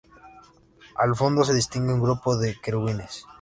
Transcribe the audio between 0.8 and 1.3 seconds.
Al